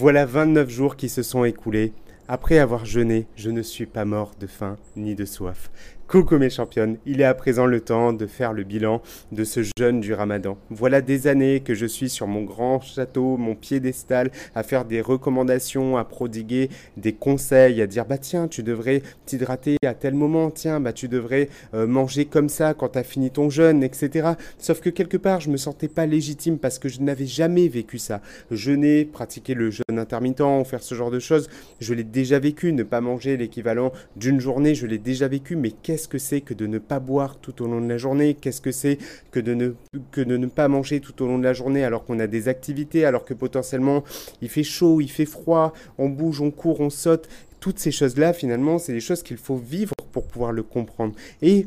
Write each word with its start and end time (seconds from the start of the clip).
Voilà 0.00 0.26
29 0.26 0.70
jours 0.70 0.94
qui 0.94 1.08
se 1.08 1.24
sont 1.24 1.42
écoulés. 1.42 1.92
Après 2.28 2.60
avoir 2.60 2.84
jeûné, 2.84 3.26
je 3.34 3.50
ne 3.50 3.62
suis 3.62 3.84
pas 3.84 4.04
mort 4.04 4.30
de 4.38 4.46
faim 4.46 4.76
ni 4.94 5.16
de 5.16 5.24
soif. 5.24 5.72
Coucou 6.08 6.38
mes 6.38 6.48
championnes, 6.48 6.96
il 7.04 7.20
est 7.20 7.24
à 7.24 7.34
présent 7.34 7.66
le 7.66 7.82
temps 7.82 8.14
de 8.14 8.26
faire 8.26 8.54
le 8.54 8.64
bilan 8.64 9.02
de 9.30 9.44
ce 9.44 9.60
jeûne 9.78 10.00
du 10.00 10.14
ramadan. 10.14 10.56
Voilà 10.70 11.02
des 11.02 11.26
années 11.26 11.60
que 11.60 11.74
je 11.74 11.84
suis 11.84 12.08
sur 12.08 12.26
mon 12.26 12.44
grand 12.44 12.80
château, 12.80 13.36
mon 13.36 13.54
piédestal, 13.54 14.30
à 14.54 14.62
faire 14.62 14.86
des 14.86 15.02
recommandations, 15.02 15.98
à 15.98 16.04
prodiguer 16.04 16.70
des 16.96 17.12
conseils, 17.12 17.82
à 17.82 17.86
dire 17.86 18.06
bah 18.06 18.16
tiens, 18.16 18.48
tu 18.48 18.62
devrais 18.62 19.02
t'hydrater 19.26 19.76
à 19.84 19.92
tel 19.92 20.14
moment, 20.14 20.50
tiens, 20.50 20.80
bah 20.80 20.94
tu 20.94 21.08
devrais 21.08 21.50
euh, 21.74 21.86
manger 21.86 22.24
comme 22.24 22.48
ça 22.48 22.72
quand 22.72 22.88
tu 22.88 22.98
as 22.98 23.04
fini 23.04 23.30
ton 23.30 23.50
jeûne, 23.50 23.82
etc. 23.82 24.30
Sauf 24.56 24.80
que 24.80 24.88
quelque 24.88 25.18
part, 25.18 25.42
je 25.42 25.50
me 25.50 25.58
sentais 25.58 25.88
pas 25.88 26.06
légitime 26.06 26.56
parce 26.58 26.78
que 26.78 26.88
je 26.88 27.02
n'avais 27.02 27.26
jamais 27.26 27.68
vécu 27.68 27.98
ça. 27.98 28.22
Jeûner, 28.50 29.04
pratiquer 29.04 29.52
le 29.52 29.70
jeûne 29.70 29.98
intermittent, 29.98 30.64
faire 30.64 30.82
ce 30.82 30.94
genre 30.94 31.10
de 31.10 31.18
choses, 31.18 31.50
je 31.80 31.92
l'ai 31.92 32.02
déjà 32.02 32.38
vécu, 32.38 32.72
ne 32.72 32.82
pas 32.82 33.02
manger 33.02 33.36
l'équivalent 33.36 33.92
d'une 34.16 34.40
journée, 34.40 34.74
je 34.74 34.86
l'ai 34.86 34.96
déjà 34.96 35.28
vécu, 35.28 35.54
mais 35.54 35.70
qu'est-ce 35.70 35.97
qu'est-ce 35.98 36.06
que 36.06 36.18
c'est 36.18 36.42
que 36.42 36.54
de 36.54 36.68
ne 36.68 36.78
pas 36.78 37.00
boire 37.00 37.38
tout 37.38 37.60
au 37.60 37.66
long 37.66 37.80
de 37.80 37.88
la 37.88 37.98
journée, 37.98 38.34
qu'est-ce 38.34 38.60
que 38.60 38.70
c'est 38.70 38.98
que 39.32 39.40
de 39.40 39.54
ne, 39.54 39.74
que 40.12 40.20
de 40.20 40.36
ne 40.36 40.46
pas 40.46 40.68
manger 40.68 41.00
tout 41.00 41.24
au 41.24 41.26
long 41.26 41.40
de 41.40 41.42
la 41.42 41.52
journée 41.52 41.82
alors 41.82 42.04
qu'on 42.04 42.20
a 42.20 42.28
des 42.28 42.46
activités, 42.46 43.04
alors 43.04 43.24
que 43.24 43.34
potentiellement 43.34 44.04
il 44.40 44.48
fait 44.48 44.62
chaud, 44.62 45.00
il 45.00 45.10
fait 45.10 45.24
froid, 45.24 45.72
on 45.98 46.08
bouge, 46.08 46.40
on 46.40 46.52
court, 46.52 46.80
on 46.80 46.88
saute? 46.88 47.28
Toutes 47.58 47.80
ces 47.80 47.90
choses-là, 47.90 48.32
finalement, 48.32 48.78
c'est 48.78 48.92
des 48.92 49.00
choses 49.00 49.24
qu'il 49.24 49.38
faut 49.38 49.56
vivre 49.56 49.92
pour 50.12 50.22
pouvoir 50.22 50.52
le 50.52 50.62
comprendre. 50.62 51.14
Et 51.42 51.66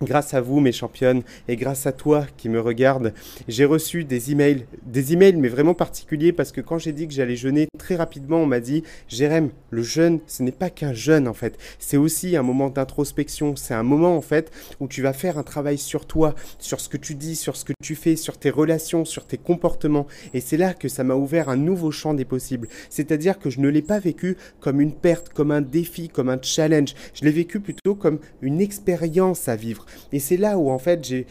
Grâce 0.00 0.32
à 0.32 0.40
vous, 0.40 0.60
mes 0.60 0.70
championnes, 0.70 1.22
et 1.48 1.56
grâce 1.56 1.84
à 1.88 1.90
toi 1.90 2.24
qui 2.36 2.48
me 2.48 2.60
regarde, 2.60 3.12
j'ai 3.48 3.64
reçu 3.64 4.04
des 4.04 4.30
emails, 4.30 4.64
des 4.86 5.12
emails 5.12 5.34
mais 5.36 5.48
vraiment 5.48 5.74
particuliers 5.74 6.32
parce 6.32 6.52
que 6.52 6.60
quand 6.60 6.78
j'ai 6.78 6.92
dit 6.92 7.08
que 7.08 7.12
j'allais 7.12 7.34
jeûner 7.34 7.66
très 7.78 7.96
rapidement, 7.96 8.36
on 8.36 8.46
m'a 8.46 8.60
dit 8.60 8.84
Jérém, 9.08 9.50
le 9.70 9.82
jeûne, 9.82 10.20
ce 10.28 10.44
n'est 10.44 10.52
pas 10.52 10.70
qu'un 10.70 10.92
jeûne 10.92 11.26
en 11.26 11.34
fait, 11.34 11.58
c'est 11.80 11.96
aussi 11.96 12.36
un 12.36 12.44
moment 12.44 12.70
d'introspection, 12.70 13.56
c'est 13.56 13.74
un 13.74 13.82
moment 13.82 14.16
en 14.16 14.20
fait 14.20 14.52
où 14.78 14.86
tu 14.86 15.02
vas 15.02 15.12
faire 15.12 15.36
un 15.36 15.42
travail 15.42 15.78
sur 15.78 16.06
toi, 16.06 16.36
sur 16.60 16.78
ce 16.78 16.88
que 16.88 16.96
tu 16.96 17.16
dis, 17.16 17.34
sur 17.34 17.56
ce 17.56 17.64
que 17.64 17.72
tu 17.82 17.96
fais, 17.96 18.14
sur 18.14 18.38
tes 18.38 18.50
relations, 18.50 19.04
sur 19.04 19.26
tes 19.26 19.38
comportements. 19.38 20.06
Et 20.32 20.40
c'est 20.40 20.56
là 20.56 20.74
que 20.74 20.86
ça 20.86 21.02
m'a 21.02 21.16
ouvert 21.16 21.48
un 21.48 21.56
nouveau 21.56 21.90
champ 21.90 22.14
des 22.14 22.24
possibles. 22.24 22.68
C'est-à-dire 22.88 23.40
que 23.40 23.50
je 23.50 23.58
ne 23.58 23.68
l'ai 23.68 23.82
pas 23.82 23.98
vécu 23.98 24.36
comme 24.60 24.80
une 24.80 24.92
perte, 24.92 25.30
comme 25.30 25.50
un 25.50 25.60
défi, 25.60 26.08
comme 26.08 26.28
un 26.28 26.38
challenge. 26.40 26.94
Je 27.14 27.24
l'ai 27.24 27.32
vécu 27.32 27.58
plutôt 27.58 27.96
comme 27.96 28.20
une 28.42 28.60
expérience 28.60 29.48
à 29.48 29.56
vivre. 29.56 29.86
Et 30.12 30.18
c'est 30.18 30.36
là 30.36 30.58
où 30.58 30.70
en 30.70 30.78
fait 30.78 31.04
j'ai, 31.04 31.26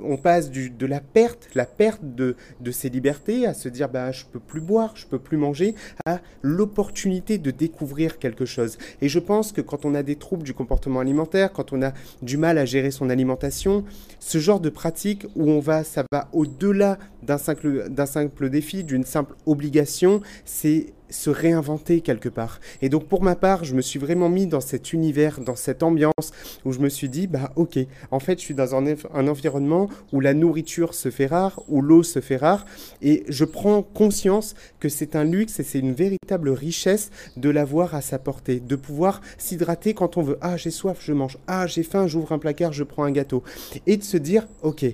on 0.00 0.16
passe 0.16 0.50
de 0.50 0.86
la 0.86 1.00
perte, 1.00 1.48
la 1.54 1.66
perte 1.66 2.00
de, 2.02 2.36
de 2.60 2.70
ses 2.70 2.88
libertés, 2.88 3.46
à 3.46 3.54
se 3.54 3.68
dire 3.68 3.88
bah 3.88 4.12
je 4.12 4.24
peux 4.24 4.40
plus 4.40 4.60
boire, 4.60 4.92
je 4.96 5.06
peux 5.06 5.18
plus 5.18 5.36
manger, 5.36 5.74
à 6.06 6.20
l'opportunité 6.42 7.38
de 7.38 7.50
découvrir 7.50 8.18
quelque 8.18 8.44
chose. 8.44 8.78
Et 9.00 9.08
je 9.08 9.18
pense 9.18 9.52
que 9.52 9.60
quand 9.60 9.84
on 9.84 9.94
a 9.94 10.02
des 10.02 10.16
troubles 10.16 10.44
du 10.44 10.54
comportement 10.54 11.00
alimentaire, 11.00 11.52
quand 11.52 11.72
on 11.72 11.82
a 11.82 11.92
du 12.22 12.36
mal 12.36 12.58
à 12.58 12.64
gérer 12.64 12.90
son 12.90 13.10
alimentation, 13.10 13.84
ce 14.20 14.38
genre 14.38 14.60
de 14.60 14.70
pratique 14.70 15.26
où 15.36 15.50
on 15.50 15.60
va, 15.60 15.84
ça 15.84 16.04
va 16.12 16.28
au-delà 16.32 16.98
d'un 17.22 17.38
simple, 17.38 17.88
d'un 17.88 18.06
simple 18.06 18.50
défi, 18.50 18.84
d'une 18.84 19.04
simple 19.04 19.34
obligation, 19.46 20.20
c'est 20.44 20.92
se 21.10 21.30
réinventer 21.30 22.00
quelque 22.00 22.28
part. 22.28 22.60
Et 22.82 22.88
donc 22.88 23.06
pour 23.06 23.22
ma 23.22 23.36
part, 23.36 23.64
je 23.64 23.74
me 23.74 23.82
suis 23.82 23.98
vraiment 23.98 24.28
mis 24.28 24.46
dans 24.46 24.60
cet 24.60 24.92
univers, 24.92 25.40
dans 25.40 25.54
cette 25.56 25.82
ambiance 25.82 26.32
où 26.64 26.72
je 26.72 26.80
me 26.80 26.88
suis 26.88 27.08
dit, 27.08 27.26
bah 27.26 27.52
ok, 27.56 27.78
en 28.10 28.20
fait 28.20 28.38
je 28.38 28.44
suis 28.44 28.54
dans 28.54 28.74
un 28.74 29.28
environnement 29.28 29.63
où 30.12 30.20
la 30.20 30.34
nourriture 30.34 30.94
se 30.94 31.10
fait 31.10 31.26
rare, 31.26 31.62
où 31.68 31.82
l'eau 31.82 32.02
se 32.02 32.20
fait 32.20 32.36
rare, 32.36 32.64
et 33.02 33.24
je 33.28 33.44
prends 33.44 33.82
conscience 33.82 34.54
que 34.80 34.88
c'est 34.88 35.16
un 35.16 35.24
luxe 35.24 35.60
et 35.60 35.62
c'est 35.62 35.78
une 35.78 35.92
véritable 35.92 36.50
richesse 36.50 37.10
de 37.36 37.50
l'avoir 37.50 37.94
à 37.94 38.00
sa 38.00 38.18
portée, 38.18 38.60
de 38.60 38.76
pouvoir 38.76 39.20
s'hydrater 39.38 39.94
quand 39.94 40.16
on 40.16 40.22
veut. 40.22 40.38
Ah 40.40 40.56
j'ai 40.56 40.70
soif, 40.70 40.98
je 41.00 41.12
mange. 41.12 41.38
Ah 41.46 41.66
j'ai 41.66 41.82
faim, 41.82 42.06
j'ouvre 42.06 42.32
un 42.32 42.38
placard, 42.38 42.72
je 42.72 42.84
prends 42.84 43.04
un 43.04 43.10
gâteau. 43.10 43.42
Et 43.86 43.96
de 43.96 44.02
se 44.02 44.16
dire, 44.16 44.46
ok, 44.62 44.84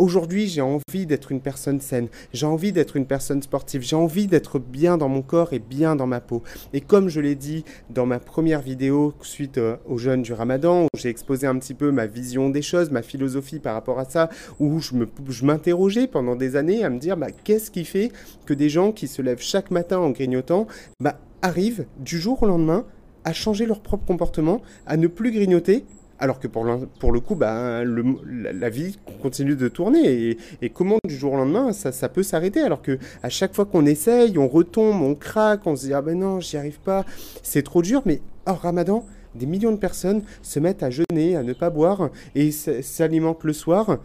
Aujourd'hui, 0.00 0.48
j'ai 0.48 0.60
envie 0.60 1.06
d'être 1.06 1.30
une 1.30 1.40
personne 1.40 1.80
saine, 1.80 2.08
j'ai 2.32 2.46
envie 2.46 2.72
d'être 2.72 2.96
une 2.96 3.06
personne 3.06 3.40
sportive, 3.42 3.82
j'ai 3.82 3.94
envie 3.94 4.26
d'être 4.26 4.58
bien 4.58 4.98
dans 4.98 5.08
mon 5.08 5.22
corps 5.22 5.52
et 5.52 5.60
bien 5.60 5.94
dans 5.94 6.08
ma 6.08 6.20
peau. 6.20 6.42
Et 6.72 6.80
comme 6.80 7.08
je 7.08 7.20
l'ai 7.20 7.36
dit 7.36 7.64
dans 7.90 8.04
ma 8.04 8.18
première 8.18 8.60
vidéo 8.60 9.14
suite 9.22 9.58
euh, 9.58 9.76
au 9.86 9.96
jeûne 9.96 10.22
du 10.22 10.32
ramadan, 10.32 10.86
où 10.86 10.88
j'ai 10.96 11.10
exposé 11.10 11.46
un 11.46 11.56
petit 11.60 11.74
peu 11.74 11.92
ma 11.92 12.06
vision 12.06 12.50
des 12.50 12.60
choses, 12.60 12.90
ma 12.90 13.02
philosophie 13.02 13.60
par 13.60 13.74
rapport 13.74 14.00
à 14.00 14.04
ça, 14.04 14.30
où 14.58 14.80
je 14.80 15.44
m'interrogeais 15.44 16.08
pendant 16.08 16.34
des 16.34 16.56
années 16.56 16.82
à 16.82 16.90
me 16.90 16.98
dire 16.98 17.16
bah, 17.16 17.30
qu'est-ce 17.44 17.70
qui 17.70 17.84
fait 17.84 18.10
que 18.46 18.54
des 18.54 18.68
gens 18.68 18.90
qui 18.90 19.06
se 19.06 19.22
lèvent 19.22 19.40
chaque 19.40 19.70
matin 19.70 19.98
en 19.98 20.10
grignotant 20.10 20.66
bah, 20.98 21.20
arrivent 21.40 21.86
du 22.00 22.18
jour 22.18 22.42
au 22.42 22.46
lendemain 22.46 22.84
à 23.22 23.32
changer 23.32 23.64
leur 23.64 23.80
propre 23.80 24.04
comportement, 24.04 24.60
à 24.86 24.96
ne 24.96 25.06
plus 25.06 25.30
grignoter 25.30 25.84
alors 26.18 26.38
que 26.38 26.46
pour, 26.46 26.64
le 26.64 27.20
coup, 27.20 27.34
bah, 27.34 27.82
la, 27.84 28.70
vie 28.70 28.98
continue 29.20 29.56
de 29.56 29.68
tourner. 29.68 30.36
Et, 30.62 30.70
comment 30.70 30.98
du 31.06 31.16
jour 31.16 31.32
au 31.32 31.36
lendemain, 31.36 31.72
ça, 31.72 32.08
peut 32.08 32.22
s'arrêter 32.22 32.60
Alors 32.60 32.82
que 32.82 32.98
à 33.22 33.28
chaque 33.28 33.54
fois 33.54 33.64
qu'on 33.64 33.86
essaye, 33.86 34.38
on 34.38 34.48
retombe, 34.48 35.02
on 35.02 35.14
craque, 35.14 35.66
on 35.66 35.76
se 35.76 35.86
dit 35.86 35.94
Ah 35.94 36.02
ben 36.02 36.18
non, 36.18 36.40
j'y 36.40 36.56
arrive 36.56 36.80
pas, 36.80 37.04
c'est 37.42 37.62
trop 37.62 37.82
dur. 37.82 38.02
Mais 38.06 38.20
hors 38.46 38.60
ramadan, 38.60 39.04
des 39.34 39.46
millions 39.46 39.72
de 39.72 39.76
personnes 39.76 40.22
se 40.42 40.60
mettent 40.60 40.82
à 40.82 40.90
jeûner, 40.90 41.36
à 41.36 41.42
ne 41.42 41.52
pas 41.52 41.70
boire 41.70 42.10
et 42.34 42.52
s'alimentent 42.52 43.44
le 43.44 43.52
soir. 43.52 43.98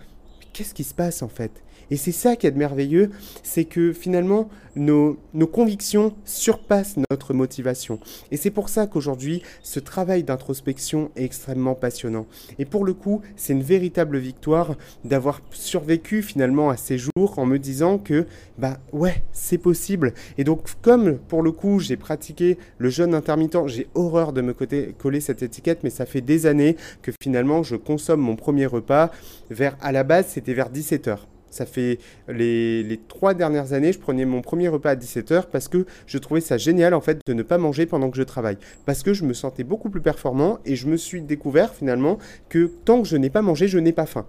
Qu'est-ce 0.54 0.74
qui 0.74 0.84
se 0.84 0.94
passe 0.94 1.22
en 1.22 1.30
fait? 1.30 1.64
Et 1.92 1.98
c'est 1.98 2.12
ça 2.12 2.36
qui 2.36 2.48
est 2.48 2.52
de 2.52 2.58
merveilleux, 2.58 3.12
c'est 3.44 3.66
que 3.66 3.94
finalement, 3.94 4.50
nos, 4.76 5.18
convictions 5.52 6.16
surpassent 6.26 6.96
notre 7.10 7.34
motivation. 7.34 8.00
Et 8.32 8.38
c'est 8.38 8.52
pour 8.52 8.70
ça 8.70 8.88
qu'aujourd'hui, 8.88 9.42
ce 9.62 9.80
travail 9.80 10.24
d'introspection 10.24 11.12
est 11.16 11.24
extrêmement 11.24 11.76
passionnant. 11.76 12.28
Et 12.60 12.66
pour 12.66 12.86
le 12.86 12.94
coup, 12.94 13.22
c'est 13.36 13.54
une 13.54 13.64
véritable 13.64 14.18
victoire 14.18 14.76
d'avoir 15.04 15.42
survécu 15.52 16.22
finalement 16.22 16.70
à 16.70 16.78
ces 16.78 16.98
jours 16.98 17.38
en 17.38 17.46
me 17.46 17.58
disant 17.58 17.98
que, 17.98 18.26
bah 18.58 18.80
ouais, 18.94 19.24
c'est 19.32 19.58
possible. 19.58 20.14
Et 20.38 20.44
donc, 20.44 20.62
comme 20.82 21.18
pour 21.18 21.42
le 21.42 21.52
coup, 21.52 21.80
j'ai 21.80 21.98
pratiqué 21.98 22.58
le 22.78 22.90
jeûne 22.90 23.14
intermittent, 23.14 23.68
j'ai 23.68 23.88
horreur 23.96 24.34
de 24.34 24.42
me 24.42 24.54
coller 24.54 25.22
cette 25.22 25.44
étiquette, 25.44 25.84
mais 25.84 25.90
ça 25.90 26.06
fait 26.06 26.22
des 26.22 26.46
années 26.46 26.78
que 27.02 27.12
finalement, 27.22 27.64
je 27.64 27.76
consomme 27.76 28.22
mon 28.22 28.36
premier 28.36 28.66
repas 28.66 29.12
vers, 29.50 29.78
à 29.82 29.92
la 29.92 30.04
base, 30.04 30.28
c'était 30.28 30.54
vers 30.54 30.70
17h. 30.72 31.20
Ça 31.50 31.66
fait 31.66 32.00
les, 32.28 33.00
trois 33.08 33.34
dernières 33.34 33.74
années, 33.74 33.94
je 33.94 34.00
prenais 34.00 34.26
mon 34.26 34.42
premier 34.42 34.68
repas 34.68 34.92
à 34.92 34.96
17h 34.96 35.46
parce 35.52 35.68
que 35.68 35.86
je 36.08 36.18
trouvais 36.18 36.42
ça 36.42 36.58
génial 36.58 36.94
en 36.94 37.02
fait 37.02 37.20
de 37.26 37.34
ne 37.34 37.44
pas 37.44 37.58
manger 37.58 37.86
pendant 37.86 38.10
que 38.10 38.18
je 38.18 38.24
travaille. 38.24 38.58
Parce 38.86 39.04
que 39.04 39.14
je 39.14 39.26
me 39.26 39.34
sentais 39.34 39.64
beaucoup 39.64 39.90
plus 39.90 40.02
performant 40.02 40.60
et 40.66 40.76
je 40.76 40.88
me 40.88 40.98
suis 40.98 41.22
découvert 41.22 41.74
finalement 41.74 42.18
que 42.50 42.72
tant 42.86 43.02
que 43.02 43.08
je 43.08 43.18
n'ai 43.18 43.30
pas 43.30 43.42
mangé, 43.42 43.68
je 43.68 43.80
n'ai 43.80 43.94
pas 43.94 44.06
faim. 44.06 44.26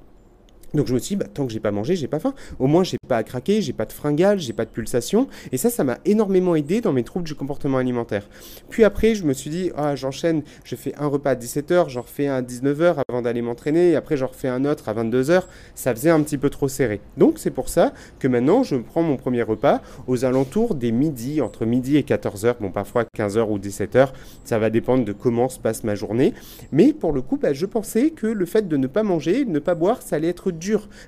Donc 0.74 0.86
je 0.86 0.94
me 0.94 0.98
suis 0.98 1.16
dit, 1.16 1.24
bah, 1.24 1.26
tant 1.32 1.46
que 1.46 1.52
j'ai 1.52 1.60
pas 1.60 1.70
mangé, 1.70 1.96
j'ai 1.96 2.08
pas 2.08 2.18
faim. 2.20 2.34
Au 2.58 2.66
moins, 2.66 2.84
j'ai 2.84 2.98
pas 3.08 3.16
à 3.16 3.22
craquer, 3.22 3.62
j'ai 3.62 3.72
pas 3.72 3.86
de 3.86 3.92
fringales, 3.92 4.38
j'ai 4.38 4.52
pas 4.52 4.64
de 4.64 4.70
pulsation. 4.70 5.28
Et 5.52 5.56
ça, 5.56 5.70
ça 5.70 5.84
m'a 5.84 5.98
énormément 6.04 6.54
aidé 6.54 6.80
dans 6.80 6.92
mes 6.92 7.02
troubles 7.02 7.26
du 7.26 7.34
comportement 7.34 7.78
alimentaire. 7.78 8.28
Puis 8.68 8.84
après, 8.84 9.14
je 9.14 9.24
me 9.24 9.32
suis 9.32 9.50
dit, 9.50 9.70
ah, 9.76 9.96
j'enchaîne, 9.96 10.42
je 10.64 10.76
fais 10.76 10.94
un 10.96 11.06
repas 11.06 11.30
à 11.30 11.34
17h, 11.34 11.88
j'en 11.88 12.02
refais 12.02 12.28
un 12.28 12.36
à 12.36 12.42
19h 12.42 12.96
avant 13.08 13.22
d'aller 13.22 13.42
m'entraîner, 13.42 13.90
et 13.90 13.96
après, 13.96 14.16
j'en 14.16 14.28
refais 14.28 14.48
un 14.48 14.64
autre 14.64 14.88
à 14.88 14.94
22h. 14.94 15.42
Ça 15.74 15.94
faisait 15.94 16.10
un 16.10 16.22
petit 16.22 16.38
peu 16.38 16.50
trop 16.50 16.68
serré. 16.68 17.00
Donc 17.16 17.38
c'est 17.38 17.50
pour 17.50 17.68
ça 17.68 17.92
que 18.18 18.28
maintenant, 18.28 18.62
je 18.62 18.76
prends 18.76 19.02
mon 19.02 19.16
premier 19.16 19.42
repas 19.42 19.80
aux 20.06 20.24
alentours 20.24 20.74
des 20.74 20.92
midi, 20.92 21.40
entre 21.40 21.64
midi 21.66 21.96
et 21.96 22.02
14h. 22.02 22.56
Bon, 22.60 22.70
parfois 22.70 23.04
15h 23.16 23.48
ou 23.48 23.58
17h. 23.58 24.08
Ça 24.44 24.58
va 24.58 24.70
dépendre 24.70 25.04
de 25.04 25.12
comment 25.12 25.48
se 25.48 25.58
passe 25.58 25.84
ma 25.84 25.94
journée. 25.94 26.34
Mais 26.72 26.92
pour 26.92 27.12
le 27.12 27.22
coup, 27.22 27.36
bah, 27.36 27.52
je 27.52 27.66
pensais 27.66 28.10
que 28.10 28.26
le 28.26 28.46
fait 28.46 28.68
de 28.68 28.76
ne 28.76 28.86
pas 28.86 29.02
manger, 29.02 29.44
de 29.44 29.50
ne 29.50 29.58
pas 29.58 29.74
boire, 29.74 30.02
ça 30.02 30.16
allait 30.16 30.28
être 30.28 30.50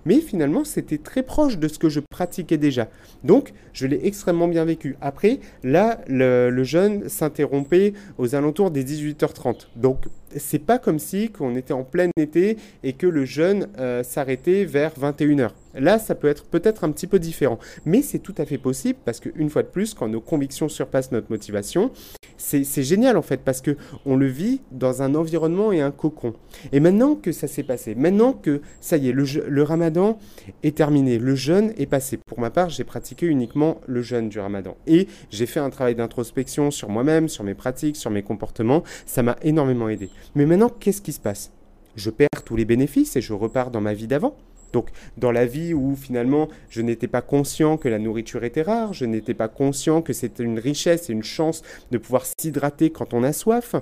Mais 0.05 0.21
finalement, 0.21 0.65
c'était 0.65 0.99
très 0.99 1.23
proche 1.23 1.59
de 1.59 1.69
ce 1.69 1.79
que 1.79 1.89
je 1.89 2.01
pratiquais 2.11 2.59
déjà. 2.59 2.89
Donc, 3.25 3.53
je 3.73 3.87
l'ai 3.87 4.01
extrêmement 4.07 4.49
bien 4.49 4.65
vécu. 4.65 4.97
Après, 5.01 5.41
là, 5.63 6.01
le, 6.09 6.63
jeûne 6.65 7.09
s'interrompait 7.09 7.93
aux 8.19 8.35
alentours 8.35 8.71
des 8.71 8.85
18h30. 8.85 9.67
Donc, 9.77 10.05
c'est 10.37 10.59
pas 10.59 10.79
comme 10.79 10.99
si 10.99 11.31
on 11.41 11.55
était 11.57 11.73
en 11.73 11.85
plein 11.85 12.09
été 12.17 12.57
et 12.83 12.95
que 12.95 13.07
le 13.07 13.25
jeûne 13.25 13.69
euh, 13.79 14.03
s'arrêtait 14.03 14.65
vers 14.65 14.93
21h. 14.93 15.51
Là, 15.75 15.99
ça 15.99 16.15
peut 16.15 16.29
être 16.29 16.45
peut-être 16.45 16.85
un 16.85 16.93
petit 16.93 17.07
peu 17.07 17.19
différent, 17.19 17.59
mais 17.85 18.03
c'est 18.03 18.19
tout 18.19 18.35
à 18.39 18.45
fait 18.45 18.59
possible 18.59 18.99
parce 19.05 19.21
qu'une 19.21 19.51
fois 19.51 19.63
de 19.63 19.69
plus, 19.69 19.95
quand 19.95 20.09
nos 20.09 20.21
convictions 20.21 20.69
surpassent 20.69 21.13
notre 21.13 21.31
motivation, 21.31 21.91
c'est 22.37 22.83
génial 22.83 23.17
en 23.17 23.23
fait 23.23 23.39
parce 23.39 23.61
que 23.61 23.77
on 24.05 24.17
le 24.17 24.27
vit 24.27 24.61
dans 24.73 25.03
un 25.03 25.15
environnement 25.15 25.73
et 25.73 25.81
un 25.81 25.91
cocon. 25.91 26.35
Et 26.73 26.81
maintenant 26.81 27.15
que 27.15 27.33
ça 27.33 27.47
s'est 27.47 27.63
passé, 27.63 27.95
maintenant 27.95 28.33
que 28.33 28.61
ça 28.81 28.97
y 28.97 29.09
est, 29.09 29.13
le, 29.13 29.25
le, 29.49 29.63
ramadan 29.63 30.19
est 30.63 30.77
terminé, 30.77 31.19
le 31.19 31.35
jeûne 31.35 31.73
est 31.79 31.87
passé. 31.87 32.17
Pour 32.17 32.41
ma 32.41 32.51
part, 32.51 32.69
j'ai 32.69 32.85
pratiqué 32.85 33.27
uniquement 33.27 33.81
le 33.87 34.03
jeûne 34.03 34.29
du 34.29 34.41
ramadan 34.41 34.77
et 34.87 35.07
j'ai 35.31 35.47
fait 35.47 35.61
un 35.61 35.71
travail 35.71 35.95
d'introspection 35.95 36.71
sur 36.71 36.89
moi-même, 36.89 37.29
sur 37.29 37.45
mes 37.45 37.55
pratiques, 37.55 37.97
sur 37.97 38.11
mes 38.11 38.23
comportements. 38.23 38.83
Ça 39.07 39.23
m'a 39.23 39.37
énormément 39.43 39.89
aidé. 39.89 40.11
Mais 40.35 40.47
maintenant, 40.47 40.69
qu'est-ce 40.69 41.03
qui 41.03 41.13
se 41.13 41.21
passe? 41.21 41.53
Je 41.95 42.11
perds 42.11 42.43
tous 42.45 42.57
les 42.57 42.65
bénéfices 42.65 43.17
et 43.17 43.21
je 43.21 43.33
repars 43.35 43.71
dans 43.71 43.81
ma 43.81 43.95
vie 43.95 44.07
d'avant 44.07 44.37
Donc 44.73 44.91
dans 45.17 45.33
la 45.33 45.47
vie 45.47 45.75
où 45.75 45.97
finalement 45.97 46.49
je 46.71 46.83
n'étais 46.83 47.09
pas 47.09 47.23
conscient 47.23 47.77
que 47.77 47.89
la 47.89 47.99
nourriture 47.99 48.45
était 48.45 48.63
rare, 48.63 48.93
je 48.93 49.05
n'étais 49.05 49.35
pas 49.35 49.49
conscient 49.49 50.03
que 50.03 50.13
c'était 50.13 50.43
une 50.43 50.59
richesse 50.59 51.11
et 51.11 51.13
une 51.13 51.23
chance 51.23 51.63
de 51.91 51.99
pouvoir 51.99 52.25
s'hydrater 52.27 52.91
quand 52.91 53.15
on 53.15 53.23
a 53.23 53.33
soif, 53.33 53.75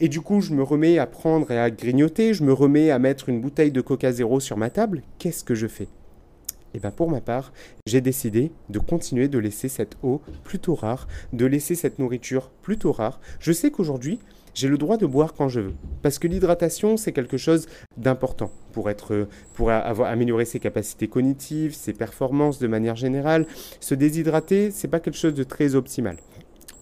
et 0.00 0.08
du 0.08 0.20
coup, 0.20 0.40
je 0.40 0.52
me 0.54 0.62
remets 0.62 0.98
à 0.98 1.06
prendre 1.06 1.50
et 1.50 1.58
à 1.58 1.70
grignoter, 1.70 2.34
je 2.34 2.42
me 2.42 2.52
remets 2.52 2.90
à 2.90 2.98
mettre 2.98 3.28
une 3.28 3.40
bouteille 3.40 3.70
de 3.70 3.80
Coca 3.80 4.10
Zéro 4.12 4.40
sur 4.40 4.56
ma 4.56 4.70
table. 4.70 5.02
Qu'est-ce 5.18 5.44
que 5.44 5.54
je 5.54 5.68
fais? 5.68 5.84
Et 5.84 6.78
eh 6.78 6.80
bien 6.80 6.90
pour 6.90 7.08
ma 7.08 7.20
part, 7.20 7.52
j'ai 7.86 8.00
décidé 8.00 8.50
de 8.68 8.80
continuer 8.80 9.28
de 9.28 9.38
laisser 9.38 9.68
cette 9.68 9.96
eau 10.02 10.20
plutôt 10.42 10.74
rare, 10.74 11.06
de 11.32 11.46
laisser 11.46 11.76
cette 11.76 12.00
nourriture 12.00 12.50
plutôt 12.62 12.90
rare. 12.90 13.20
Je 13.38 13.52
sais 13.52 13.70
qu'aujourd'hui, 13.70 14.18
j'ai 14.54 14.68
le 14.68 14.78
droit 14.78 14.96
de 14.96 15.06
boire 15.06 15.34
quand 15.34 15.48
je 15.48 15.60
veux. 15.60 15.74
Parce 16.02 16.18
que 16.18 16.28
l'hydratation, 16.28 16.96
c'est 16.96 17.12
quelque 17.12 17.36
chose 17.36 17.66
d'important 17.96 18.50
pour, 18.72 18.88
être, 18.90 19.28
pour 19.54 19.70
avoir, 19.70 20.10
améliorer 20.10 20.44
ses 20.44 20.60
capacités 20.60 21.08
cognitives, 21.08 21.74
ses 21.74 21.92
performances 21.92 22.58
de 22.58 22.66
manière 22.66 22.96
générale. 22.96 23.46
Se 23.80 23.94
déshydrater, 23.94 24.70
c'est 24.70 24.88
pas 24.88 25.00
quelque 25.00 25.18
chose 25.18 25.34
de 25.34 25.44
très 25.44 25.74
optimal. 25.74 26.16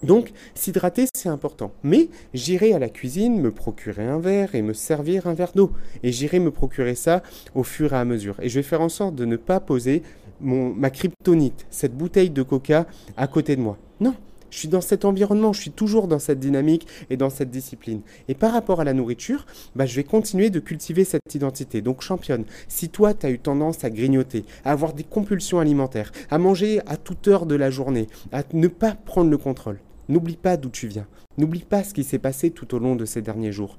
Donc, 0.02 0.32
s'hydrater, 0.54 1.06
c'est 1.14 1.28
important. 1.28 1.72
Mais 1.84 2.08
j'irai 2.34 2.72
à 2.72 2.78
la 2.78 2.88
cuisine 2.88 3.40
me 3.40 3.52
procurer 3.52 4.04
un 4.04 4.18
verre 4.18 4.54
et 4.54 4.62
me 4.62 4.72
servir 4.72 5.26
un 5.26 5.34
verre 5.34 5.52
d'eau. 5.54 5.72
Et 6.02 6.10
j'irai 6.10 6.40
me 6.40 6.50
procurer 6.50 6.96
ça 6.96 7.22
au 7.54 7.62
fur 7.62 7.92
et 7.92 7.96
à 7.96 8.04
mesure. 8.04 8.36
Et 8.40 8.48
je 8.48 8.58
vais 8.58 8.64
faire 8.64 8.80
en 8.80 8.88
sorte 8.88 9.14
de 9.14 9.24
ne 9.24 9.36
pas 9.36 9.60
poser 9.60 10.02
ma 10.40 10.90
kryptonite, 10.90 11.66
cette 11.70 11.96
bouteille 11.96 12.30
de 12.30 12.42
coca, 12.42 12.86
à 13.16 13.28
côté 13.28 13.54
de 13.54 13.60
moi. 13.60 13.78
Non, 14.00 14.14
je 14.52 14.58
suis 14.58 14.68
dans 14.68 14.82
cet 14.82 15.04
environnement, 15.04 15.52
je 15.52 15.62
suis 15.62 15.70
toujours 15.70 16.06
dans 16.06 16.18
cette 16.18 16.38
dynamique 16.38 16.86
et 17.10 17.16
dans 17.16 17.30
cette 17.30 17.50
discipline. 17.50 18.02
Et 18.28 18.34
par 18.34 18.52
rapport 18.52 18.80
à 18.80 18.84
la 18.84 18.92
nourriture, 18.92 19.46
bah, 19.74 19.86
je 19.86 19.96
vais 19.96 20.04
continuer 20.04 20.50
de 20.50 20.60
cultiver 20.60 21.04
cette 21.04 21.34
identité. 21.34 21.80
Donc 21.80 22.02
championne, 22.02 22.44
si 22.68 22.90
toi 22.90 23.14
tu 23.14 23.26
as 23.26 23.30
eu 23.30 23.38
tendance 23.38 23.82
à 23.82 23.90
grignoter, 23.90 24.44
à 24.64 24.72
avoir 24.72 24.92
des 24.92 25.04
compulsions 25.04 25.58
alimentaires, 25.58 26.12
à 26.30 26.36
manger 26.36 26.80
à 26.86 26.98
toute 26.98 27.26
heure 27.28 27.46
de 27.46 27.54
la 27.54 27.70
journée, 27.70 28.08
à 28.30 28.42
ne 28.52 28.68
pas 28.68 28.94
prendre 28.94 29.30
le 29.30 29.38
contrôle, 29.38 29.78
N'oublie 30.08 30.36
pas 30.36 30.56
d'où 30.56 30.68
tu 30.68 30.88
viens. 30.88 31.06
N'oublie 31.38 31.64
pas 31.64 31.84
ce 31.84 31.94
qui 31.94 32.04
s'est 32.04 32.18
passé 32.18 32.50
tout 32.50 32.74
au 32.74 32.78
long 32.78 32.96
de 32.96 33.04
ces 33.04 33.22
derniers 33.22 33.52
jours. 33.52 33.78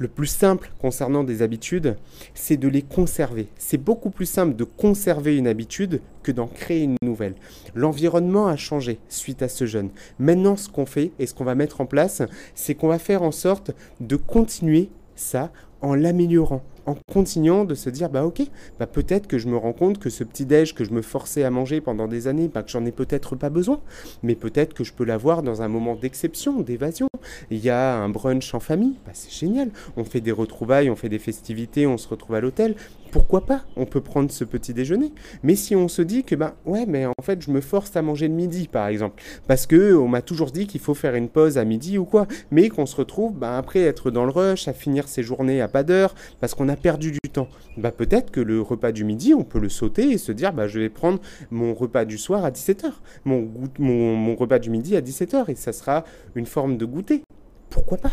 Le 0.00 0.06
plus 0.06 0.28
simple 0.28 0.70
concernant 0.80 1.24
des 1.24 1.42
habitudes, 1.42 1.96
c'est 2.32 2.56
de 2.56 2.68
les 2.68 2.82
conserver. 2.82 3.48
C'est 3.58 3.82
beaucoup 3.82 4.10
plus 4.10 4.26
simple 4.26 4.54
de 4.54 4.62
conserver 4.62 5.36
une 5.36 5.48
habitude 5.48 6.00
que 6.22 6.30
d'en 6.30 6.46
créer 6.46 6.84
une 6.84 6.94
nouvelle. 7.02 7.34
L'environnement 7.74 8.46
a 8.46 8.54
changé 8.54 9.00
suite 9.08 9.42
à 9.42 9.48
ce 9.48 9.66
jeûne. 9.66 9.90
Maintenant, 10.20 10.56
ce 10.56 10.68
qu'on 10.68 10.86
fait 10.86 11.10
et 11.18 11.26
ce 11.26 11.34
qu'on 11.34 11.42
va 11.42 11.56
mettre 11.56 11.80
en 11.80 11.86
place, 11.86 12.22
c'est 12.54 12.76
qu'on 12.76 12.86
va 12.86 13.00
faire 13.00 13.24
en 13.24 13.32
sorte 13.32 13.72
de 13.98 14.14
continuer 14.14 14.88
ça 15.16 15.50
en 15.80 15.96
l'améliorant, 15.96 16.62
en 16.88 16.96
continuant 17.12 17.64
de 17.64 17.74
se 17.74 17.90
dire 17.90 18.08
bah 18.08 18.24
ok, 18.24 18.42
bah 18.78 18.86
peut-être 18.86 19.26
que 19.26 19.36
je 19.36 19.46
me 19.46 19.56
rends 19.56 19.74
compte 19.74 19.98
que 19.98 20.08
ce 20.08 20.24
petit 20.24 20.46
déj 20.46 20.74
que 20.74 20.84
je 20.84 20.92
me 20.92 21.02
forçais 21.02 21.44
à 21.44 21.50
manger 21.50 21.80
pendant 21.82 22.08
des 22.08 22.28
années, 22.28 22.48
bah 22.52 22.62
que 22.62 22.70
j'en 22.70 22.84
ai 22.86 22.92
peut-être 22.92 23.36
pas 23.36 23.50
besoin, 23.50 23.80
mais 24.22 24.34
peut-être 24.34 24.72
que 24.72 24.84
je 24.84 24.94
peux 24.94 25.04
l'avoir 25.04 25.42
dans 25.42 25.60
un 25.60 25.68
moment 25.68 25.94
d'exception, 25.94 26.60
d'évasion. 26.60 27.08
Il 27.50 27.58
y 27.58 27.68
a 27.68 27.96
un 27.96 28.08
brunch 28.08 28.54
en 28.54 28.60
famille, 28.60 28.96
bah 29.04 29.12
c'est 29.12 29.30
génial. 29.30 29.70
On 29.96 30.04
fait 30.04 30.22
des 30.22 30.32
retrouvailles, 30.32 30.88
on 30.88 30.96
fait 30.96 31.10
des 31.10 31.18
festivités, 31.18 31.86
on 31.86 31.98
se 31.98 32.08
retrouve 32.08 32.36
à 32.36 32.40
l'hôtel. 32.40 32.74
Pourquoi 33.10 33.46
pas? 33.46 33.62
On 33.76 33.86
peut 33.86 34.02
prendre 34.02 34.30
ce 34.30 34.44
petit 34.44 34.74
déjeuner. 34.74 35.12
Mais 35.42 35.56
si 35.56 35.74
on 35.74 35.88
se 35.88 36.02
dit 36.02 36.24
que 36.24 36.34
bah 36.34 36.54
ouais, 36.66 36.84
mais 36.86 37.06
en 37.06 37.22
fait 37.22 37.40
je 37.40 37.50
me 37.50 37.60
force 37.60 37.96
à 37.96 38.02
manger 38.02 38.28
le 38.28 38.34
midi 38.34 38.68
par 38.68 38.86
exemple, 38.88 39.22
parce 39.46 39.66
que 39.66 39.94
on 39.94 40.08
m'a 40.08 40.22
toujours 40.22 40.50
dit 40.50 40.66
qu'il 40.66 40.80
faut 40.80 40.94
faire 40.94 41.14
une 41.14 41.28
pause 41.28 41.58
à 41.58 41.64
midi 41.64 41.98
ou 41.98 42.04
quoi, 42.04 42.26
mais 42.50 42.68
qu'on 42.68 42.86
se 42.86 42.96
retrouve 42.96 43.34
bah, 43.34 43.56
après 43.56 43.80
être 43.80 44.10
dans 44.10 44.24
le 44.24 44.30
rush, 44.30 44.68
à 44.68 44.72
finir 44.72 45.08
ses 45.08 45.22
journées 45.22 45.60
à 45.60 45.68
pas 45.68 45.82
d'heure, 45.82 46.14
parce 46.40 46.54
qu'on 46.54 46.68
a 46.68 46.76
perdu 46.78 47.12
du 47.12 47.30
temps. 47.30 47.48
Bah 47.76 47.92
peut-être 47.92 48.30
que 48.30 48.40
le 48.40 48.60
repas 48.60 48.92
du 48.92 49.04
midi, 49.04 49.34
on 49.34 49.44
peut 49.44 49.58
le 49.58 49.68
sauter 49.68 50.10
et 50.10 50.18
se 50.18 50.32
dire 50.32 50.52
bah 50.52 50.66
je 50.66 50.78
vais 50.78 50.88
prendre 50.88 51.20
mon 51.50 51.74
repas 51.74 52.04
du 52.04 52.18
soir 52.18 52.44
à 52.44 52.50
17h, 52.50 52.92
mon, 53.24 53.48
mon, 53.78 54.16
mon 54.16 54.36
repas 54.36 54.58
du 54.58 54.70
midi 54.70 54.96
à 54.96 55.00
17h 55.00 55.50
et 55.50 55.54
ça 55.54 55.72
sera 55.72 56.04
une 56.34 56.46
forme 56.46 56.76
de 56.76 56.84
goûter. 56.84 57.22
Pourquoi 57.70 57.98
pas? 57.98 58.12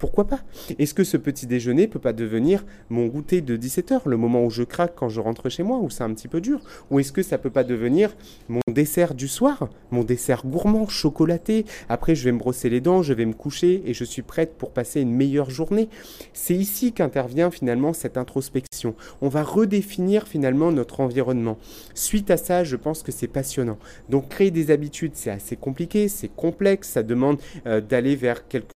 Pourquoi 0.00 0.24
pas? 0.24 0.40
Est-ce 0.78 0.94
que 0.94 1.04
ce 1.04 1.18
petit 1.18 1.46
déjeuner 1.46 1.86
peut 1.86 1.98
pas 1.98 2.14
devenir 2.14 2.64
mon 2.88 3.06
goûter 3.06 3.42
de 3.42 3.56
17h, 3.56 4.00
le 4.06 4.16
moment 4.16 4.44
où 4.44 4.50
je 4.50 4.62
craque 4.62 4.94
quand 4.96 5.10
je 5.10 5.20
rentre 5.20 5.50
chez 5.50 5.62
moi, 5.62 5.78
où 5.78 5.90
c'est 5.90 6.02
un 6.02 6.12
petit 6.14 6.26
peu 6.26 6.40
dur? 6.40 6.60
Ou 6.90 6.98
est-ce 6.98 7.12
que 7.12 7.22
ça 7.22 7.36
peut 7.36 7.50
pas 7.50 7.64
devenir 7.64 8.16
mon 8.48 8.60
dessert 8.66 9.14
du 9.14 9.28
soir, 9.28 9.68
mon 9.90 10.02
dessert 10.02 10.46
gourmand, 10.46 10.88
chocolaté? 10.88 11.66
Après, 11.90 12.14
je 12.14 12.24
vais 12.24 12.32
me 12.32 12.38
brosser 12.38 12.70
les 12.70 12.80
dents, 12.80 13.02
je 13.02 13.12
vais 13.12 13.26
me 13.26 13.34
coucher 13.34 13.82
et 13.84 13.92
je 13.92 14.04
suis 14.04 14.22
prête 14.22 14.54
pour 14.56 14.70
passer 14.70 15.02
une 15.02 15.14
meilleure 15.14 15.50
journée. 15.50 15.90
C'est 16.32 16.54
ici 16.54 16.92
qu'intervient 16.92 17.50
finalement 17.50 17.92
cette 17.92 18.16
introspection. 18.16 18.94
On 19.20 19.28
va 19.28 19.42
redéfinir 19.42 20.26
finalement 20.26 20.72
notre 20.72 21.00
environnement. 21.00 21.58
Suite 21.94 22.30
à 22.30 22.38
ça, 22.38 22.64
je 22.64 22.76
pense 22.76 23.02
que 23.02 23.12
c'est 23.12 23.28
passionnant. 23.28 23.78
Donc 24.08 24.30
créer 24.30 24.50
des 24.50 24.70
habitudes, 24.70 25.12
c'est 25.14 25.30
assez 25.30 25.56
compliqué, 25.56 26.08
c'est 26.08 26.34
complexe, 26.34 26.88
ça 26.88 27.02
demande 27.02 27.38
euh, 27.66 27.82
d'aller 27.82 28.16
vers 28.16 28.48
quelque 28.48 28.70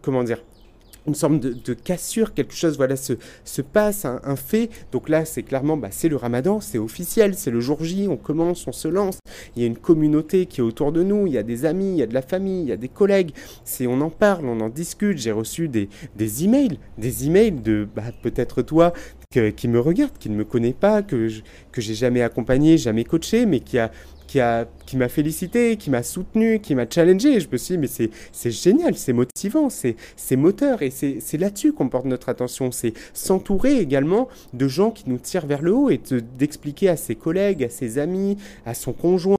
comment 0.00 0.24
dire, 0.24 0.38
une 1.06 1.14
sorte 1.14 1.40
de, 1.40 1.74
cassure, 1.74 2.32
quelque 2.34 2.54
chose 2.54 2.76
voilà 2.76 2.96
se, 2.96 3.14
se 3.44 3.62
passe, 3.62 4.04
un, 4.04 4.36
fait. 4.36 4.70
Donc 4.92 5.08
là, 5.08 5.24
c'est 5.24 5.42
clairement, 5.42 5.76
bah, 5.76 5.88
c'est 5.90 6.08
le 6.08 6.16
ramadan, 6.16 6.60
c'est 6.60 6.78
officiel, 6.78 7.34
c'est 7.34 7.50
le 7.50 7.60
jour 7.60 7.82
J, 7.82 8.06
on 8.08 8.16
commence, 8.16 8.66
on 8.66 8.72
se 8.72 8.88
lance. 8.88 9.18
Il 9.56 9.62
y 9.62 9.64
a 9.64 9.68
une 9.68 9.76
communauté 9.76 10.46
qui 10.46 10.60
est 10.60 10.64
autour 10.64 10.92
de 10.92 11.02
nous, 11.02 11.26
il 11.26 11.32
y 11.32 11.38
a 11.38 11.42
des 11.42 11.64
amis, 11.64 11.92
il 11.92 11.96
y 11.96 12.02
a 12.02 12.06
de 12.06 12.14
la 12.14 12.22
famille, 12.22 12.62
il 12.62 12.68
y 12.68 12.72
a 12.72 12.76
des 12.76 12.88
collègues. 12.88 13.32
C'est, 13.64 13.86
on 13.86 14.00
en 14.00 14.10
parle, 14.10 14.46
on 14.46 14.60
en 14.60 14.68
discute. 14.68 15.18
J'ai 15.18 15.32
reçu 15.32 15.68
des, 15.68 15.88
des 16.16 16.44
emails, 16.44 16.78
des 16.98 17.26
emails 17.26 17.52
de 17.52 17.88
bah, 17.94 18.04
peut-être 18.22 18.62
toi 18.62 18.92
qui 19.56 19.66
me 19.66 19.80
regarde, 19.80 20.12
qui 20.18 20.28
ne 20.28 20.36
me 20.36 20.44
connaît 20.44 20.74
pas, 20.74 21.02
que, 21.02 21.28
je, 21.28 21.40
que 21.72 21.80
j'ai 21.80 21.94
jamais 21.94 22.20
accompagné, 22.20 22.76
jamais 22.76 23.04
coaché, 23.04 23.46
mais 23.46 23.60
qui 23.60 23.78
a 23.78 23.90
qui, 24.86 24.96
m'a 24.96 25.08
félicité, 25.08 25.76
qui 25.76 25.90
m'a 25.90 26.02
soutenu, 26.02 26.60
qui 26.60 26.74
m'a 26.74 26.88
challengé. 26.88 27.40
Je 27.40 27.48
me 27.50 27.56
suis 27.56 27.76
dit, 27.76 27.78
mais 27.78 28.08
c'est, 28.32 28.50
génial, 28.50 28.96
c'est 28.96 29.12
motivant, 29.12 29.68
c'est, 29.68 30.36
moteur. 30.36 30.82
Et 30.82 30.90
c'est, 30.90 31.38
là-dessus 31.38 31.72
qu'on 31.72 31.88
porte 31.88 32.06
notre 32.06 32.28
attention. 32.28 32.70
C'est 32.72 32.94
s'entourer 33.12 33.78
également 33.78 34.28
de 34.54 34.68
gens 34.68 34.90
qui 34.90 35.04
nous 35.06 35.18
tirent 35.18 35.46
vers 35.46 35.62
le 35.62 35.74
haut 35.74 35.90
et 35.90 36.00
d'expliquer 36.38 36.88
à 36.88 36.96
ses 36.96 37.14
collègues, 37.14 37.64
à 37.64 37.68
ses 37.68 37.98
amis, 37.98 38.36
à 38.64 38.74
son 38.74 38.92
conjoint, 38.92 39.36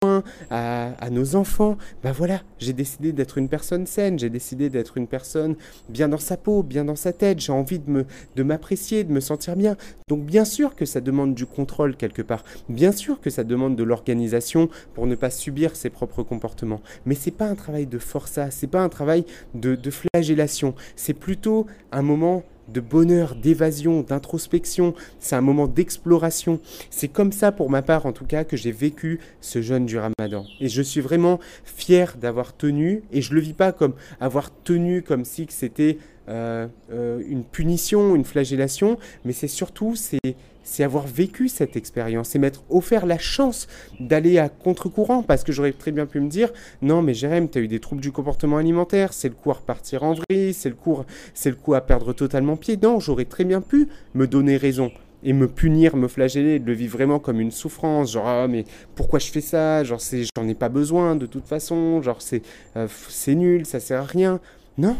à, 0.50 1.10
nos 1.12 1.36
enfants, 1.36 1.78
ben 2.04 2.12
voilà, 2.12 2.42
j'ai 2.60 2.74
décidé 2.74 3.12
d'être 3.12 3.38
une 3.38 3.50
personne 3.50 3.86
saine, 3.86 4.18
j'ai 4.18 4.30
décidé 4.30 4.70
d'être 4.70 4.98
une 4.98 5.08
personne 5.08 5.56
bien 5.90 6.10
dans 6.10 6.18
sa 6.18 6.38
peau, 6.38 6.64
bien 6.64 6.86
dans 6.86 6.96
sa 6.96 7.14
tête, 7.14 7.40
j'ai 7.40 7.52
envie 7.52 7.80
de 7.80 8.44
m'apprécier, 8.44 9.04
de 9.04 9.12
me 9.12 9.20
sentir 9.20 9.56
bien. 9.56 9.76
Donc 10.08 10.26
bien 10.26 10.46
sûr 10.46 10.76
que 10.76 10.86
ça 10.86 11.02
demande 11.02 11.36
du 11.36 11.46
contrôle 11.46 11.96
quelque 11.96 12.22
part, 12.22 12.44
bien 12.70 12.92
sûr 12.92 13.22
que 13.22 13.30
ça 13.30 13.44
demande 13.44 13.76
de 13.76 13.84
l'organisation, 13.84 14.70
pour 14.94 15.08
ne 15.08 15.16
pas 15.16 15.30
subir 15.30 15.76
ses 15.76 15.90
propres 15.90 16.24
comportements. 16.24 16.82
Mais 17.06 17.16
c'est 17.16 17.32
pas 17.32 17.46
un 17.46 17.56
travail 17.56 17.86
de 17.86 18.00
forçat, 18.00 18.52
c'est 18.52 18.68
pas 18.68 18.82
un 18.82 18.90
travail 18.90 19.26
de, 19.54 19.78
flagellation, 19.90 20.76
c'est 20.96 21.14
plutôt 21.14 21.68
un 21.92 22.02
moment 22.02 22.44
de 22.70 22.80
bonheur, 22.80 23.36
d'évasion, 23.36 24.02
d'introspection, 24.02 24.94
c'est 25.20 25.36
un 25.36 25.42
moment 25.42 25.68
d'exploration. 25.68 26.60
C'est 26.90 27.10
comme 27.10 27.34
ça 27.34 27.52
pour 27.52 27.70
ma 27.70 27.82
part 27.82 28.06
en 28.06 28.14
tout 28.14 28.26
cas 28.26 28.46
que 28.46 28.56
j'ai 28.56 28.72
vécu 28.72 29.20
ce 29.42 29.62
jeûne 29.62 29.86
du 29.86 29.98
ramadan. 29.98 30.46
Et 30.62 30.70
je 30.70 30.82
suis 30.82 31.02
vraiment 31.02 31.40
fier 31.66 32.16
d'avoir 32.18 32.56
tenu, 32.56 33.04
et 33.12 33.22
je 33.22 33.34
le 33.34 33.42
vis 33.42 33.54
pas 33.54 33.74
comme 33.74 33.94
avoir 34.22 34.50
tenu 34.64 35.02
comme 35.02 35.26
si 35.26 35.46
c'était 35.50 35.98
euh, 36.30 36.68
euh, 36.92 37.22
une 37.28 37.44
punition, 37.44 38.16
une 38.16 38.24
flagellation, 38.24 38.98
mais 39.26 39.34
c'est 39.34 39.50
surtout 39.50 39.96
c'est 39.96 40.36
c'est 40.64 40.84
avoir 40.84 41.06
vécu 41.06 41.48
cette 41.48 41.76
expérience 41.76 42.36
et 42.36 42.40
m'être 42.40 42.64
offert 42.70 43.06
la 43.06 43.18
chance 43.18 43.68
d'aller 44.00 44.38
à 44.38 44.50
contre-courant 44.50 45.24
parce 45.24 45.44
que 45.44 45.52
j'aurais 45.52 45.74
très 45.74 45.92
bien 45.92 46.06
pu 46.06 46.20
me 46.20 46.30
dire 46.30 46.52
non 46.82 47.02
mais 47.02 47.14
Jérém 47.14 47.50
tu 47.50 47.58
as 47.58 47.62
eu 47.62 47.68
des 47.68 47.80
troubles 47.80 48.02
du 48.02 48.12
comportement 48.12 48.58
alimentaire 48.58 49.14
c'est 49.14 49.30
le 49.30 49.36
coup 49.36 49.52
à 49.52 49.56
repartir 49.56 50.04
en 50.04 50.14
vrille 50.14 50.54
c'est 50.54 50.70
le 50.70 50.76
coup 50.76 51.00
c'est 51.34 51.50
le 51.50 51.56
coup 51.56 51.74
à 51.74 51.82
perdre 51.82 52.14
totalement 52.14 52.56
pied 52.56 52.78
non 52.82 53.00
j'aurais 53.00 53.26
très 53.26 53.44
bien 53.44 53.62
pu 53.62 53.88
me 54.14 54.28
donner 54.28 54.58
raison 54.58 54.92
et 55.24 55.34
me 55.34 55.48
punir, 55.48 55.96
me 55.96 56.08
flageller, 56.08 56.60
de 56.60 56.66
le 56.66 56.74
vivre 56.74 56.98
vraiment 56.98 57.20
comme 57.20 57.40
une 57.40 57.52
souffrance, 57.52 58.12
genre 58.12 58.28
ah 58.28 58.48
mais 58.48 58.66
pourquoi 58.96 59.20
je 59.20 59.32
fais 59.32 59.42
ça, 59.42 59.84
genre 59.84 60.02
c'est 60.02 60.24
j'en 60.36 60.48
ai 60.48 60.54
pas 60.54 60.70
besoin 60.70 61.16
de 61.16 61.26
toute 61.26 61.48
façon, 61.48 62.02
genre 62.02 62.22
c'est 62.22 62.42
euh, 62.76 62.88
c'est 63.10 63.36
nul, 63.36 63.66
ça 63.66 63.80
sert 63.80 64.02
à 64.02 64.06
rien. 64.06 64.40
Non, 64.78 64.98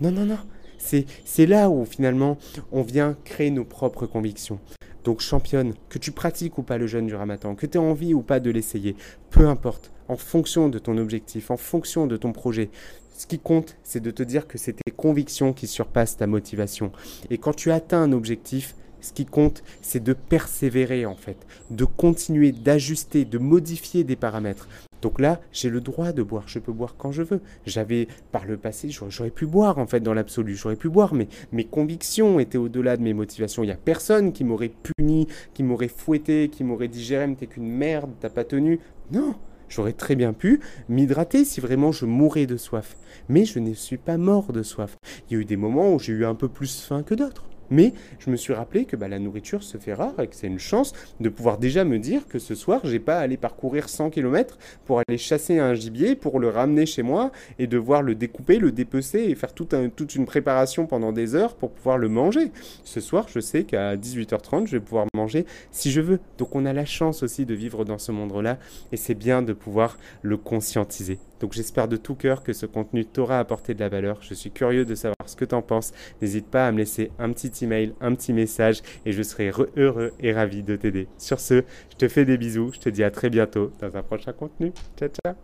non 0.00 0.10
non 0.10 0.26
non, 0.26 0.38
c'est 0.78 1.06
c'est 1.24 1.46
là 1.46 1.70
où 1.70 1.84
finalement 1.84 2.36
on 2.72 2.82
vient 2.82 3.16
créer 3.24 3.50
nos 3.50 3.64
propres 3.64 4.06
convictions. 4.06 4.58
Donc 5.04 5.20
championne, 5.20 5.74
que 5.90 5.98
tu 5.98 6.12
pratiques 6.12 6.56
ou 6.56 6.62
pas 6.62 6.78
le 6.78 6.86
jeûne 6.86 7.06
du 7.06 7.14
ramadan, 7.14 7.54
que 7.54 7.66
tu 7.66 7.76
aies 7.76 7.80
envie 7.80 8.14
ou 8.14 8.22
pas 8.22 8.40
de 8.40 8.50
l'essayer, 8.50 8.96
peu 9.30 9.46
importe, 9.46 9.92
en 10.08 10.16
fonction 10.16 10.70
de 10.70 10.78
ton 10.78 10.96
objectif, 10.96 11.50
en 11.50 11.58
fonction 11.58 12.06
de 12.06 12.16
ton 12.16 12.32
projet. 12.32 12.70
Ce 13.16 13.26
qui 13.26 13.38
compte, 13.38 13.76
c'est 13.84 14.00
de 14.00 14.10
te 14.10 14.22
dire 14.22 14.48
que 14.48 14.58
c'est 14.58 14.72
tes 14.72 14.90
convictions 14.90 15.52
qui 15.52 15.66
surpassent 15.66 16.16
ta 16.16 16.26
motivation. 16.26 16.90
Et 17.30 17.38
quand 17.38 17.54
tu 17.54 17.70
atteins 17.70 18.02
un 18.02 18.12
objectif, 18.12 18.74
ce 19.02 19.12
qui 19.12 19.26
compte, 19.26 19.62
c'est 19.82 20.02
de 20.02 20.14
persévérer 20.14 21.04
en 21.04 21.14
fait, 21.14 21.36
de 21.70 21.84
continuer, 21.84 22.52
d'ajuster, 22.52 23.26
de 23.26 23.38
modifier 23.38 24.02
des 24.02 24.16
paramètres. 24.16 24.68
Donc 25.04 25.20
là, 25.20 25.38
j'ai 25.52 25.68
le 25.68 25.82
droit 25.82 26.12
de 26.12 26.22
boire, 26.22 26.44
je 26.46 26.58
peux 26.58 26.72
boire 26.72 26.96
quand 26.96 27.12
je 27.12 27.22
veux. 27.22 27.42
J'avais, 27.66 28.08
par 28.32 28.46
le 28.46 28.56
passé, 28.56 28.88
j'aurais 28.88 29.28
pu 29.28 29.44
boire 29.44 29.76
en 29.76 29.86
fait 29.86 30.00
dans 30.00 30.14
l'absolu, 30.14 30.56
j'aurais 30.56 30.76
pu 30.76 30.88
boire, 30.88 31.12
mais 31.12 31.28
mes 31.52 31.64
convictions 31.64 32.40
étaient 32.40 32.56
au-delà 32.56 32.96
de 32.96 33.02
mes 33.02 33.12
motivations. 33.12 33.62
Il 33.62 33.66
n'y 33.66 33.72
a 33.72 33.76
personne 33.76 34.32
qui 34.32 34.44
m'aurait 34.44 34.72
puni, 34.96 35.28
qui 35.52 35.62
m'aurait 35.62 35.88
fouetté, 35.88 36.48
qui 36.48 36.64
m'aurait 36.64 36.88
dit 36.88 37.04
Jérém, 37.04 37.36
t'es 37.36 37.46
qu'une 37.46 37.68
merde, 37.68 38.12
t'as 38.18 38.30
pas 38.30 38.44
tenu. 38.44 38.80
Non, 39.12 39.34
J'aurais 39.68 39.92
très 39.92 40.14
bien 40.14 40.32
pu 40.32 40.60
m'hydrater 40.88 41.44
si 41.44 41.60
vraiment 41.60 41.92
je 41.92 42.06
mourais 42.06 42.46
de 42.46 42.56
soif. 42.56 42.96
Mais 43.28 43.44
je 43.44 43.58
ne 43.58 43.74
suis 43.74 43.98
pas 43.98 44.16
mort 44.16 44.54
de 44.54 44.62
soif. 44.62 44.96
Il 45.28 45.34
y 45.34 45.36
a 45.36 45.40
eu 45.42 45.44
des 45.44 45.56
moments 45.58 45.92
où 45.92 45.98
j'ai 45.98 46.14
eu 46.14 46.24
un 46.24 46.34
peu 46.34 46.48
plus 46.48 46.80
faim 46.80 47.02
que 47.02 47.14
d'autres. 47.14 47.44
Mais 47.74 47.92
je 48.20 48.30
me 48.30 48.36
suis 48.36 48.52
rappelé 48.52 48.84
que 48.84 48.94
bah, 48.94 49.08
la 49.08 49.18
nourriture 49.18 49.64
se 49.64 49.78
fait 49.78 49.94
rare 49.94 50.14
et 50.20 50.28
que 50.28 50.36
c'est 50.36 50.46
une 50.46 50.60
chance 50.60 50.92
de 51.18 51.28
pouvoir 51.28 51.58
déjà 51.58 51.82
me 51.84 51.98
dire 51.98 52.28
que 52.28 52.38
ce 52.38 52.54
soir, 52.54 52.80
j'ai 52.84 53.00
pas 53.00 53.18
à 53.18 53.22
aller 53.22 53.36
parcourir 53.36 53.88
100 53.88 54.10
km 54.10 54.58
pour 54.84 55.00
aller 55.00 55.18
chasser 55.18 55.58
un 55.58 55.74
gibier, 55.74 56.14
pour 56.14 56.38
le 56.38 56.50
ramener 56.50 56.86
chez 56.86 57.02
moi 57.02 57.32
et 57.58 57.66
devoir 57.66 58.02
le 58.02 58.14
découper, 58.14 58.60
le 58.60 58.70
dépecer 58.70 59.24
et 59.24 59.34
faire 59.34 59.52
toute 59.54 60.14
une 60.14 60.24
préparation 60.24 60.86
pendant 60.86 61.10
des 61.10 61.34
heures 61.34 61.56
pour 61.56 61.72
pouvoir 61.72 61.98
le 61.98 62.08
manger. 62.08 62.52
Ce 62.84 63.00
soir, 63.00 63.26
je 63.28 63.40
sais 63.40 63.64
qu'à 63.64 63.96
18h30, 63.96 64.68
je 64.68 64.76
vais 64.76 64.80
pouvoir 64.80 65.06
manger 65.12 65.44
si 65.72 65.90
je 65.90 66.00
veux. 66.00 66.20
Donc 66.38 66.54
on 66.54 66.66
a 66.66 66.72
la 66.72 66.84
chance 66.84 67.24
aussi 67.24 67.44
de 67.44 67.54
vivre 67.54 67.84
dans 67.84 67.98
ce 67.98 68.12
monde-là 68.12 68.56
et 68.92 68.96
c'est 68.96 69.16
bien 69.16 69.42
de 69.42 69.52
pouvoir 69.52 69.98
le 70.22 70.36
conscientiser. 70.36 71.18
Donc 71.40 71.52
j'espère 71.52 71.88
de 71.88 71.96
tout 71.96 72.14
cœur 72.14 72.42
que 72.42 72.52
ce 72.52 72.64
contenu 72.64 73.04
t'aura 73.04 73.38
apporté 73.38 73.74
de 73.74 73.80
la 73.80 73.88
valeur. 73.88 74.18
Je 74.22 74.32
suis 74.32 74.50
curieux 74.50 74.84
de 74.84 74.94
savoir 74.94 75.16
ce 75.26 75.36
que 75.36 75.44
tu 75.44 75.54
en 75.54 75.62
penses. 75.62 75.92
N'hésite 76.22 76.46
pas 76.46 76.66
à 76.66 76.72
me 76.72 76.78
laisser 76.78 77.10
un 77.18 77.32
petit 77.32 77.50
email, 77.64 77.94
un 78.00 78.14
petit 78.14 78.32
message 78.32 78.82
et 79.04 79.12
je 79.12 79.22
serai 79.22 79.50
heureux 79.76 80.12
et 80.20 80.32
ravi 80.32 80.62
de 80.62 80.76
t'aider. 80.76 81.08
Sur 81.18 81.40
ce, 81.40 81.64
je 81.90 81.96
te 81.96 82.08
fais 82.08 82.24
des 82.24 82.38
bisous. 82.38 82.72
Je 82.72 82.80
te 82.80 82.88
dis 82.88 83.04
à 83.04 83.10
très 83.10 83.30
bientôt 83.30 83.72
dans 83.80 83.96
un 83.96 84.02
prochain 84.02 84.32
contenu. 84.32 84.72
Ciao 84.96 85.08
ciao. 85.08 85.34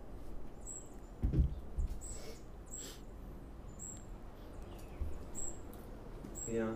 Rien. 6.47 6.75